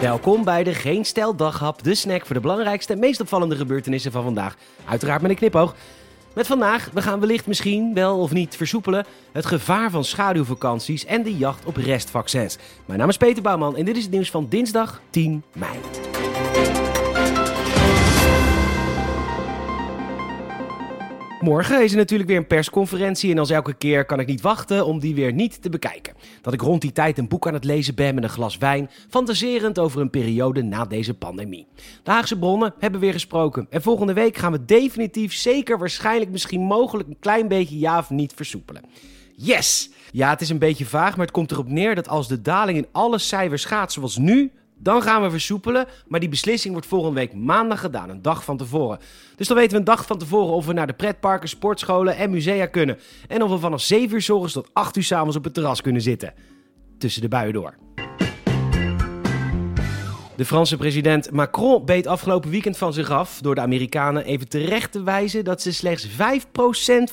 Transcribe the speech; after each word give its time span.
Welkom 0.00 0.44
bij 0.44 0.64
de 0.64 0.74
Geen 0.74 1.04
Stijl 1.04 1.36
Daghap, 1.36 1.82
de 1.82 1.94
snack 1.94 2.26
voor 2.26 2.34
de 2.34 2.40
belangrijkste 2.40 2.92
en 2.92 2.98
meest 2.98 3.20
opvallende 3.20 3.56
gebeurtenissen 3.56 4.12
van 4.12 4.22
vandaag. 4.22 4.56
Uiteraard 4.84 5.22
met 5.22 5.30
een 5.30 5.36
knipoog. 5.36 5.74
Met 6.34 6.46
vandaag, 6.46 6.90
we 6.92 7.02
gaan 7.02 7.20
wellicht 7.20 7.46
misschien 7.46 7.94
wel 7.94 8.18
of 8.18 8.32
niet 8.32 8.56
versoepelen 8.56 9.06
het 9.32 9.46
gevaar 9.46 9.90
van 9.90 10.04
schaduwvakanties 10.04 11.04
en 11.04 11.22
de 11.22 11.36
jacht 11.36 11.64
op 11.64 11.76
restvaccins. 11.76 12.58
Mijn 12.84 12.98
naam 12.98 13.08
is 13.08 13.16
Peter 13.16 13.42
Bouwman 13.42 13.76
en 13.76 13.84
dit 13.84 13.96
is 13.96 14.02
het 14.02 14.12
nieuws 14.12 14.30
van 14.30 14.46
dinsdag 14.48 15.00
10 15.10 15.42
mei. 15.52 16.07
Morgen 21.40 21.82
is 21.82 21.90
er 21.90 21.96
natuurlijk 21.96 22.28
weer 22.28 22.38
een 22.38 22.46
persconferentie 22.46 23.30
en 23.30 23.38
als 23.38 23.50
elke 23.50 23.74
keer 23.74 24.04
kan 24.04 24.20
ik 24.20 24.26
niet 24.26 24.40
wachten 24.40 24.86
om 24.86 24.98
die 24.98 25.14
weer 25.14 25.32
niet 25.32 25.62
te 25.62 25.70
bekijken. 25.70 26.14
Dat 26.42 26.52
ik 26.52 26.60
rond 26.60 26.80
die 26.80 26.92
tijd 26.92 27.18
een 27.18 27.28
boek 27.28 27.46
aan 27.46 27.54
het 27.54 27.64
lezen 27.64 27.94
ben 27.94 28.14
met 28.14 28.24
een 28.24 28.30
glas 28.30 28.58
wijn, 28.58 28.90
fantaserend 29.08 29.78
over 29.78 30.00
een 30.00 30.10
periode 30.10 30.62
na 30.62 30.84
deze 30.84 31.14
pandemie. 31.14 31.66
De 32.02 32.10
Haagse 32.10 32.38
bronnen 32.38 32.74
hebben 32.78 33.00
weer 33.00 33.12
gesproken 33.12 33.66
en 33.70 33.82
volgende 33.82 34.12
week 34.12 34.36
gaan 34.36 34.52
we 34.52 34.64
definitief 34.64 35.32
zeker 35.32 35.78
waarschijnlijk 35.78 36.30
misschien 36.30 36.60
mogelijk 36.60 37.08
een 37.08 37.18
klein 37.20 37.48
beetje 37.48 37.78
ja 37.78 37.98
of 37.98 38.10
niet 38.10 38.32
versoepelen. 38.34 38.82
Yes! 39.36 39.90
Ja, 40.12 40.30
het 40.30 40.40
is 40.40 40.48
een 40.48 40.58
beetje 40.58 40.86
vaag, 40.86 41.16
maar 41.16 41.26
het 41.26 41.34
komt 41.34 41.50
erop 41.50 41.68
neer 41.68 41.94
dat 41.94 42.08
als 42.08 42.28
de 42.28 42.42
daling 42.42 42.78
in 42.78 42.86
alle 42.92 43.18
cijfers 43.18 43.64
gaat 43.64 43.92
zoals 43.92 44.16
nu, 44.16 44.52
dan 44.78 45.02
gaan 45.02 45.22
we 45.22 45.30
versoepelen, 45.30 45.86
maar 46.06 46.20
die 46.20 46.28
beslissing 46.28 46.72
wordt 46.72 46.88
volgende 46.88 47.14
week 47.14 47.34
maandag 47.34 47.80
gedaan, 47.80 48.10
een 48.10 48.22
dag 48.22 48.44
van 48.44 48.56
tevoren. 48.56 48.98
Dus 49.36 49.48
dan 49.48 49.56
weten 49.56 49.72
we 49.72 49.78
een 49.78 49.84
dag 49.84 50.06
van 50.06 50.18
tevoren 50.18 50.54
of 50.54 50.66
we 50.66 50.72
naar 50.72 50.86
de 50.86 50.92
pretparken, 50.92 51.48
sportscholen 51.48 52.16
en 52.16 52.30
musea 52.30 52.66
kunnen. 52.66 52.98
En 53.28 53.42
of 53.42 53.50
we 53.50 53.58
vanaf 53.58 53.80
7 53.80 54.14
uur 54.14 54.22
s 54.22 54.30
ochtends 54.30 54.52
tot 54.52 54.70
8 54.72 54.96
uur 54.96 55.02
s 55.02 55.12
avonds 55.12 55.36
op 55.36 55.44
het 55.44 55.54
terras 55.54 55.80
kunnen 55.80 56.02
zitten. 56.02 56.34
Tussen 56.98 57.22
de 57.22 57.28
buien 57.28 57.52
door. 57.52 57.74
De 60.38 60.44
Franse 60.44 60.76
president 60.76 61.30
Macron 61.30 61.84
beet 61.84 62.06
afgelopen 62.06 62.50
weekend 62.50 62.78
van 62.78 62.92
zich 62.92 63.10
af 63.10 63.38
door 63.40 63.54
de 63.54 63.60
Amerikanen 63.60 64.24
even 64.24 64.48
terecht 64.48 64.92
te 64.92 65.02
wijzen 65.02 65.44
dat 65.44 65.62
ze 65.62 65.72
slechts 65.72 66.08
5% 66.08 66.12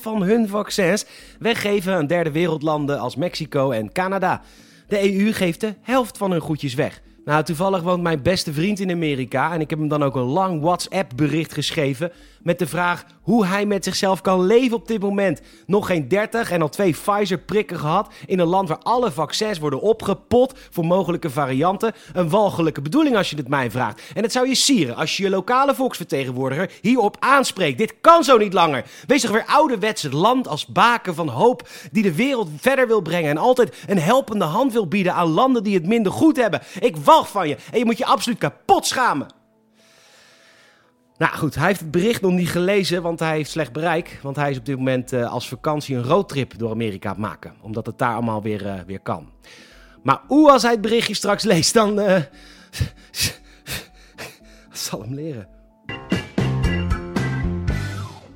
van 0.02 0.24
hun 0.24 0.48
vaccins 0.48 1.06
weggeven 1.40 1.94
aan 1.94 2.08
derde 2.08 2.32
wereldlanden 2.32 3.00
als 3.00 3.16
Mexico 3.16 3.72
en 3.72 3.92
Canada. 3.92 4.42
De 4.88 5.16
EU 5.16 5.34
geeft 5.34 5.62
de 5.62 5.74
helft 5.82 6.18
van 6.18 6.32
hun 6.32 6.42
goedjes 6.42 6.74
weg. 6.74 7.02
Nou, 7.26 7.44
toevallig 7.44 7.82
woont 7.82 8.02
mijn 8.04 8.22
beste 8.22 8.54
vriend 8.54 8.80
in 8.80 8.92
Amerika 8.92 9.54
en 9.54 9.62
ik 9.62 9.70
heb 9.70 9.80
hem 9.80 9.88
dan 9.88 10.04
ook 10.04 10.16
een 10.16 10.22
lang 10.22 10.62
WhatsApp-bericht 10.62 11.54
geschreven 11.54 12.12
met 12.46 12.60
de 12.60 12.68
vraag 12.68 13.06
hoe 13.22 13.46
hij 13.46 13.66
met 13.66 13.84
zichzelf 13.84 14.22
kan 14.22 14.46
leven 14.46 14.78
op 14.78 14.88
dit 14.88 15.02
moment. 15.02 15.42
Nog 15.66 15.88
geen 15.88 16.08
30 16.08 16.52
en 16.52 16.62
al 16.62 16.70
twee 16.70 16.92
Pfizer-prikken 16.92 17.80
gehad 17.80 18.14
in 18.26 18.40
een 18.40 18.48
land 18.48 18.68
waar 18.68 18.78
alle 18.78 19.12
vaccins 19.12 19.60
worden 19.60 19.82
opgepot 19.82 20.54
voor 20.70 20.86
mogelijke 20.86 21.30
varianten. 21.30 21.94
Een 22.14 22.30
walgelijke 22.30 22.82
bedoeling 22.82 23.16
als 23.18 23.30
je 23.30 23.36
het 23.36 23.48
mij 23.48 23.72
vraagt. 23.72 24.02
En 24.14 24.24
het 24.24 24.32
zou 24.32 24.48
je 24.48 24.56
sieren 24.56 24.96
als 24.96 25.18
je 25.18 25.24
je 25.24 25.30
lokale 25.30 25.76
volksvertegenwoordiger 25.76 26.72
hierop 26.82 27.18
aanspreekt. 27.20 27.78
Dit 27.78 27.94
kan 28.02 28.24
zo 28.24 28.38
niet 28.38 28.54
langer. 28.54 28.86
Wees 29.08 29.22
toch 29.22 29.32
weer 29.32 29.46
ouderwets 29.46 30.02
het 30.02 30.14
land 30.14 30.48
als 30.48 30.66
baken 30.66 31.16
van 31.16 31.28
hoop 31.28 31.68
die 31.92 32.04
de 32.04 32.16
wereld 32.16 32.50
verder 32.58 32.88
wil 32.88 33.02
brengen 33.02 33.30
en 33.30 33.38
altijd 33.38 33.76
een 33.88 34.00
helpende 34.00 34.46
hand 34.46 34.74
wil 34.74 34.88
bieden 34.88 35.14
aan 35.14 35.28
landen 35.28 35.64
die 35.64 35.76
het 35.76 35.88
minder 35.88 36.12
goed 36.12 36.38
hebben. 36.38 36.62
Ik 36.80 36.98
walg 36.98 37.30
van 37.30 37.48
je 37.48 37.58
en 37.72 37.80
je 37.80 37.86
moet 37.86 37.98
je 37.98 38.06
absoluut 38.06 38.38
kapot 38.38 38.86
schamen. 38.86 39.35
Nou 41.18 41.36
goed, 41.36 41.56
hij 41.56 41.68
heeft 41.68 41.80
het 41.80 41.92
bericht 41.92 42.22
nog 42.22 42.32
niet 42.32 42.50
gelezen, 42.50 43.02
want 43.02 43.20
hij 43.20 43.36
heeft 43.36 43.50
slecht 43.50 43.72
bereik. 43.72 44.20
Want 44.22 44.36
hij 44.36 44.52
is 44.52 44.58
op 44.58 44.66
dit 44.66 44.78
moment 44.78 45.14
uh, 45.14 45.32
als 45.32 45.48
vakantie 45.48 45.96
een 45.96 46.04
roadtrip 46.04 46.58
door 46.58 46.72
Amerika 46.72 47.10
aan 47.10 47.16
het 47.16 47.24
maken. 47.24 47.54
Omdat 47.62 47.86
het 47.86 47.98
daar 47.98 48.14
allemaal 48.14 48.42
weer, 48.42 48.66
uh, 48.66 48.74
weer 48.86 49.00
kan. 49.00 49.30
Maar 50.04 50.22
hoe 50.28 50.52
als 50.52 50.62
hij 50.62 50.72
het 50.72 50.82
berichtje 50.82 51.14
straks 51.14 51.44
leest, 51.44 51.74
dan... 51.74 52.00
Uh, 52.00 52.16
zal 54.72 55.02
hem 55.02 55.14
leren. 55.14 55.48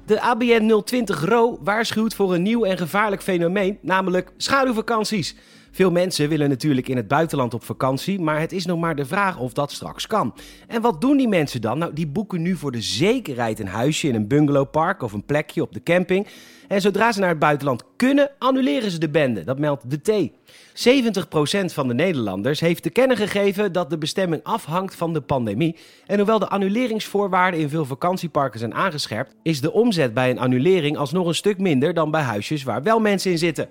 De 0.06 0.22
ABN 0.22 0.82
020 0.86 1.26
RO 1.26 1.60
waarschuwt 1.64 2.14
voor 2.14 2.34
een 2.34 2.42
nieuw 2.42 2.64
en 2.64 2.78
gevaarlijk 2.78 3.22
fenomeen, 3.22 3.78
namelijk 3.82 4.32
schaduwvakanties. 4.38 5.36
Veel 5.72 5.92
mensen 5.92 6.30
willen 6.30 6.50
natuurlijk 6.50 6.88
in 6.88 6.98
het 6.98 7.08
buitenland 7.08 7.54
op 7.54 7.64
vakantie, 7.64 8.20
maar 8.20 8.40
het 8.40 8.52
is 8.52 8.66
nog 8.66 8.80
maar 8.80 8.96
de 8.96 9.06
vraag 9.06 9.38
of 9.38 9.54
dat 9.54 9.72
straks 9.72 10.08
kan. 10.08 10.34
En 10.68 10.82
wat 10.82 11.02
doen 11.02 11.18
die 11.18 11.28
mensen 11.28 11.62
dan? 11.62 11.78
Nou, 11.78 11.94
die 11.94 12.08
boeken 12.08 12.42
nu 12.42 12.56
voor 12.56 12.72
de 12.72 12.82
zekerheid 12.82 13.60
een 13.60 13.68
huisje 13.68 14.08
in 14.08 14.16
een 14.16 14.28
bungalowpark 14.28 15.02
of 15.02 15.14
een 15.14 15.26
plekje 15.26 15.62
op 15.62 15.74
de 15.74 15.84
camping. 15.84 16.28
En 16.68 16.82
zodra 16.82 17.12
ze 17.12 17.20
naar 17.20 17.30
het 17.30 17.40
buitenland 17.40 17.84
kunnen, 17.96 18.32
annuleren 18.38 18.92
ze 18.92 18.98
de 18.98 19.10
bende. 19.10 19.44
Dat 19.44 19.60
meldt 19.60 19.90
de 19.90 20.02
T. 20.02 20.32
70% 20.74 21.74
van 21.74 21.88
de 21.88 21.94
Nederlanders 21.94 22.60
heeft 22.60 22.84
te 22.84 22.90
kennen 22.90 23.18
gegeven 23.18 23.72
dat 23.72 23.90
de 23.90 23.98
bestemming 23.98 24.44
afhangt 24.44 24.96
van 24.96 25.14
de 25.14 25.22
pandemie. 25.22 25.76
En 26.06 26.18
hoewel 26.18 26.40
de 26.40 26.48
annuleringsvoorwaarden 26.48 27.60
in 27.60 27.70
veel 27.70 27.86
vakantieparken 27.86 28.60
zijn 28.60 28.74
aangescherpt, 28.74 29.36
is 29.44 29.62
de 29.62 29.72
omzet 29.72 30.14
bij 30.14 30.30
een 30.30 30.40
annulering 30.40 30.98
alsnog 30.98 31.28
een 31.28 31.36
stuk 31.36 31.58
minder 31.58 31.94
dan 31.94 32.12
bij 32.12 32.22
huisjes 32.22 32.64
waar 32.64 32.84
wel 32.84 33.00
mensen 33.00 33.32
in 33.32 33.38
zitten. 33.38 33.70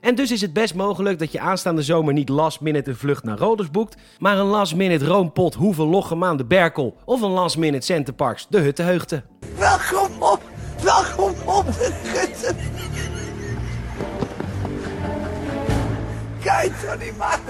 En 0.00 0.14
dus 0.14 0.30
is 0.30 0.40
het 0.40 0.52
best 0.52 0.74
mogelijk 0.74 1.18
dat 1.18 1.32
je 1.32 1.40
aanstaande 1.40 1.82
zomer 1.82 2.12
niet 2.12 2.28
last 2.28 2.60
minute 2.60 2.90
een 2.90 2.96
vlucht 2.96 3.24
naar 3.24 3.38
Roders 3.38 3.70
boekt, 3.70 3.96
maar 4.18 4.38
een 4.38 4.46
last 4.46 4.74
minute 4.74 5.04
Roompot 5.04 5.54
Hoeve 5.54 5.82
Loggemaan 5.82 6.36
de 6.36 6.44
Berkel 6.44 6.96
of 7.04 7.20
een 7.20 7.30
last 7.30 7.56
minute 7.56 7.86
Centerparks 7.86 8.46
de 8.48 8.58
Huttenheugte. 8.58 9.22
Welkom 9.58 10.22
op, 10.22 10.42
welkom 10.82 11.32
op 11.46 11.66
de 11.66 12.00
Hutten. 12.02 12.56
Kijk 16.42 16.72
niet 17.00 17.16
maar. 17.16 17.40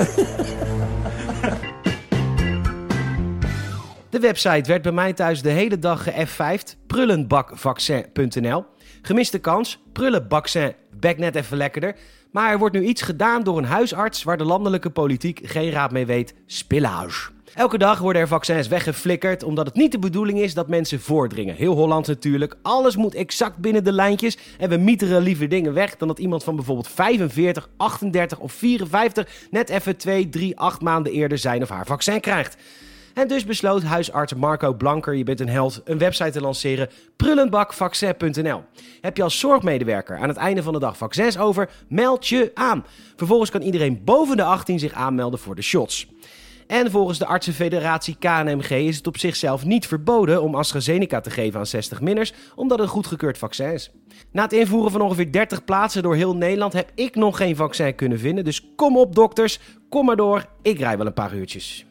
De 4.11 4.19
website 4.19 4.69
werd 4.69 4.83
bij 4.83 4.93
mij 4.93 5.13
thuis 5.13 5.43
de 5.43 5.51
hele 5.51 5.79
dag 5.79 6.03
ge-F5'd, 6.03 6.77
prullenbakvaccin.nl. 6.87 8.65
Gemiste 9.03 9.39
kans, 9.39 9.83
prullenvaccin, 9.93 10.75
bek 11.01 11.19
net 11.19 11.35
even 11.35 11.57
lekkerder. 11.57 11.97
Maar 12.31 12.51
er 12.51 12.59
wordt 12.59 12.75
nu 12.75 12.85
iets 12.85 13.03
gedaan 13.03 13.43
door 13.43 13.59
een 13.59 13.65
huisarts 13.65 14.23
waar 14.23 14.39
de 14.39 14.45
landelijke 14.45 14.91
politiek 14.91 15.41
geen 15.43 15.71
raad 15.71 15.91
mee 15.91 16.07
weet: 16.07 16.35
spillage. 16.47 17.31
Elke 17.55 17.79
dag 17.79 17.99
worden 17.99 18.23
er 18.23 18.29
vaccins 18.29 18.69
weggeflikkerd 18.69 19.43
omdat 19.43 19.67
het 19.67 19.75
niet 19.75 19.93
de 19.93 19.99
bedoeling 19.99 20.39
is 20.41 20.55
dat 20.55 20.69
mensen 20.69 21.01
voordringen. 21.01 21.55
Heel 21.55 21.75
Holland 21.75 22.07
natuurlijk. 22.07 22.57
Alles 22.63 22.97
moet 22.97 23.15
exact 23.15 23.57
binnen 23.57 23.85
de 23.85 23.93
lijntjes. 23.93 24.39
En 24.59 24.69
we 24.69 24.77
mieteren 24.77 25.23
liever 25.23 25.49
dingen 25.49 25.75
weg 25.75 25.97
dan 25.97 26.09
dat 26.09 26.19
iemand 26.19 26.45
van 26.45 26.57
bijvoorbeeld 26.57 26.89
45, 26.89 27.69
38 27.77 28.39
of 28.39 28.53
54 28.53 29.29
net 29.51 29.69
even 29.69 29.97
2, 29.97 30.29
3, 30.29 30.59
8 30.59 30.81
maanden 30.81 31.13
eerder 31.13 31.39
zijn 31.39 31.63
of 31.63 31.69
haar 31.69 31.87
vaccin 31.87 32.21
krijgt. 32.21 32.57
En 33.21 33.29
dus 33.29 33.45
besloot 33.45 33.83
huisarts 33.83 34.35
Marco 34.35 34.75
Blanker, 34.75 35.15
je 35.15 35.25
bent 35.25 35.41
een 35.41 35.49
held, 35.49 35.81
een 35.85 35.99
website 35.99 36.31
te 36.31 36.41
lanceren, 36.41 36.89
prullenbakvaccin.nl. 37.17 38.63
Heb 39.01 39.17
je 39.17 39.23
als 39.23 39.39
zorgmedewerker 39.39 40.19
aan 40.19 40.29
het 40.29 40.37
einde 40.37 40.63
van 40.63 40.73
de 40.73 40.79
dag 40.79 40.97
vaccins 40.97 41.39
over, 41.39 41.71
meld 41.89 42.29
je 42.29 42.51
aan. 42.55 42.85
Vervolgens 43.17 43.51
kan 43.51 43.63
iedereen 43.63 44.05
boven 44.05 44.37
de 44.37 44.43
18 44.43 44.79
zich 44.79 44.93
aanmelden 44.93 45.39
voor 45.39 45.55
de 45.55 45.63
shots. 45.63 46.09
En 46.67 46.91
volgens 46.91 47.19
de 47.19 47.27
artsenfederatie 47.27 48.17
KNMG 48.19 48.71
is 48.71 48.97
het 48.97 49.07
op 49.07 49.19
zichzelf 49.19 49.65
niet 49.65 49.87
verboden 49.87 50.43
om 50.43 50.55
AstraZeneca 50.55 51.21
te 51.21 51.31
geven 51.31 51.61
aan 51.61 51.67
60-minners, 51.67 52.33
omdat 52.55 52.79
het 52.79 52.87
een 52.87 52.95
goedgekeurd 52.95 53.39
vaccin 53.39 53.73
is. 53.73 53.91
Na 54.33 54.43
het 54.43 54.53
invoeren 54.53 54.91
van 54.91 55.01
ongeveer 55.01 55.33
30 55.33 55.65
plaatsen 55.65 56.03
door 56.03 56.15
heel 56.15 56.37
Nederland 56.37 56.73
heb 56.73 56.91
ik 56.95 57.15
nog 57.15 57.37
geen 57.37 57.57
vaccin 57.57 57.95
kunnen 57.95 58.19
vinden, 58.19 58.45
dus 58.45 58.73
kom 58.77 58.97
op 58.97 59.15
dokters, 59.15 59.59
kom 59.89 60.05
maar 60.07 60.17
door, 60.17 60.47
ik 60.63 60.79
rij 60.79 60.97
wel 60.97 61.07
een 61.07 61.13
paar 61.13 61.35
uurtjes. 61.35 61.85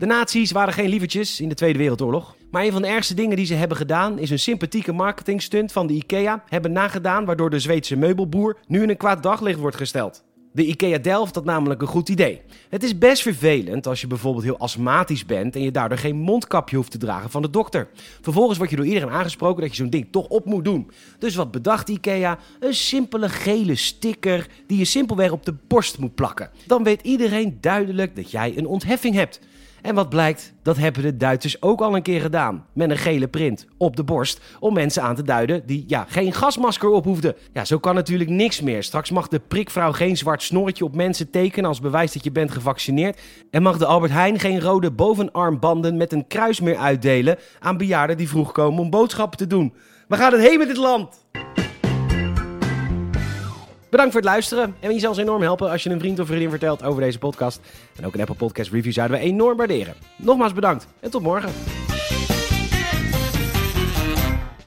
De 0.00 0.06
nazi's 0.06 0.52
waren 0.52 0.74
geen 0.74 0.88
lievertjes 0.88 1.40
in 1.40 1.48
de 1.48 1.54
Tweede 1.54 1.78
Wereldoorlog. 1.78 2.36
Maar 2.50 2.64
een 2.64 2.72
van 2.72 2.82
de 2.82 2.88
ergste 2.88 3.14
dingen 3.14 3.36
die 3.36 3.46
ze 3.46 3.54
hebben 3.54 3.76
gedaan 3.76 4.18
is 4.18 4.30
een 4.30 4.38
sympathieke 4.38 4.92
marketingstunt 4.92 5.72
van 5.72 5.86
de 5.86 5.92
IKEA 5.92 6.42
hebben 6.48 6.72
nagedaan 6.72 7.24
waardoor 7.24 7.50
de 7.50 7.58
Zweedse 7.58 7.96
meubelboer 7.96 8.56
nu 8.66 8.82
in 8.82 8.88
een 8.88 8.96
kwaad 8.96 9.22
daglicht 9.22 9.58
wordt 9.58 9.76
gesteld. 9.76 10.24
De 10.52 10.66
IKEA 10.66 10.98
Delft 10.98 11.34
had 11.34 11.44
namelijk 11.44 11.80
een 11.80 11.88
goed 11.88 12.08
idee. 12.08 12.40
Het 12.68 12.82
is 12.82 12.98
best 12.98 13.22
vervelend 13.22 13.86
als 13.86 14.00
je 14.00 14.06
bijvoorbeeld 14.06 14.44
heel 14.44 14.58
astmatisch 14.58 15.26
bent 15.26 15.54
en 15.54 15.62
je 15.62 15.70
daardoor 15.70 15.98
geen 15.98 16.16
mondkapje 16.16 16.76
hoeft 16.76 16.90
te 16.90 16.98
dragen 16.98 17.30
van 17.30 17.42
de 17.42 17.50
dokter. 17.50 17.88
Vervolgens 18.20 18.58
word 18.58 18.70
je 18.70 18.76
door 18.76 18.86
iedereen 18.86 19.10
aangesproken 19.10 19.62
dat 19.62 19.70
je 19.70 19.82
zo'n 19.82 19.90
ding 19.90 20.08
toch 20.10 20.26
op 20.26 20.44
moet 20.44 20.64
doen. 20.64 20.90
Dus 21.18 21.34
wat 21.34 21.50
bedacht 21.50 21.88
IKEA? 21.88 22.38
Een 22.60 22.74
simpele 22.74 23.28
gele 23.28 23.74
sticker 23.74 24.46
die 24.66 24.78
je 24.78 24.84
simpelweg 24.84 25.30
op 25.30 25.44
de 25.44 25.54
borst 25.68 25.98
moet 25.98 26.14
plakken. 26.14 26.50
Dan 26.66 26.84
weet 26.84 27.02
iedereen 27.02 27.58
duidelijk 27.60 28.16
dat 28.16 28.30
jij 28.30 28.52
een 28.56 28.66
ontheffing 28.66 29.14
hebt. 29.14 29.40
En 29.82 29.94
wat 29.94 30.08
blijkt, 30.08 30.52
dat 30.62 30.76
hebben 30.76 31.02
de 31.02 31.16
Duitsers 31.16 31.62
ook 31.62 31.80
al 31.80 31.96
een 31.96 32.02
keer 32.02 32.20
gedaan. 32.20 32.66
Met 32.72 32.90
een 32.90 32.98
gele 32.98 33.28
print 33.28 33.66
op 33.76 33.96
de 33.96 34.04
borst. 34.04 34.40
Om 34.60 34.74
mensen 34.74 35.02
aan 35.02 35.14
te 35.14 35.22
duiden 35.22 35.62
die 35.66 35.84
ja, 35.86 36.06
geen 36.08 36.32
gasmasker 36.32 36.88
op 36.88 37.04
hoefden. 37.04 37.34
Ja, 37.52 37.64
zo 37.64 37.78
kan 37.78 37.94
natuurlijk 37.94 38.30
niks 38.30 38.60
meer. 38.60 38.82
Straks 38.82 39.10
mag 39.10 39.28
de 39.28 39.40
prikvrouw 39.48 39.92
geen 39.92 40.16
zwart 40.16 40.42
snorretje 40.42 40.84
op 40.84 40.94
mensen 40.94 41.30
tekenen 41.30 41.68
als 41.68 41.80
bewijs 41.80 42.12
dat 42.12 42.24
je 42.24 42.32
bent 42.32 42.50
gevaccineerd. 42.50 43.20
En 43.50 43.62
mag 43.62 43.78
de 43.78 43.86
Albert 43.86 44.12
Heijn 44.12 44.38
geen 44.38 44.60
rode 44.60 44.90
bovenarmbanden 44.90 45.96
met 45.96 46.12
een 46.12 46.26
kruis 46.26 46.60
meer 46.60 46.76
uitdelen 46.76 47.38
aan 47.58 47.76
bejaarden 47.76 48.16
die 48.16 48.28
vroeg 48.28 48.52
komen 48.52 48.80
om 48.80 48.90
boodschappen 48.90 49.38
te 49.38 49.46
doen. 49.46 49.74
Waar 50.08 50.18
gaat 50.18 50.32
het 50.32 50.40
heen 50.40 50.58
met 50.58 50.68
dit 50.68 50.76
land? 50.76 51.24
Bedankt 53.90 54.12
voor 54.12 54.20
het 54.20 54.30
luisteren. 54.30 54.74
En 54.80 54.92
je 54.92 54.98
zal 54.98 55.08
ons 55.08 55.18
enorm 55.18 55.42
helpen 55.42 55.70
als 55.70 55.82
je 55.82 55.90
een 55.90 55.98
vriend 55.98 56.18
of 56.18 56.26
vriendin 56.26 56.50
vertelt 56.50 56.82
over 56.82 57.02
deze 57.02 57.18
podcast. 57.18 57.60
En 57.96 58.06
ook 58.06 58.14
een 58.14 58.20
Apple 58.20 58.34
Podcast 58.34 58.70
review 58.70 58.92
zouden 58.92 59.18
we 59.18 59.22
enorm 59.22 59.56
waarderen. 59.56 59.94
Nogmaals 60.16 60.52
bedankt 60.52 60.86
en 61.00 61.10
tot 61.10 61.22
morgen. 61.22 61.52